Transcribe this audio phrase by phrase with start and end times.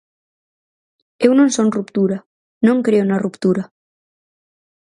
[1.25, 2.17] Eu non son ruptura,
[2.67, 3.63] non creo na ruptura.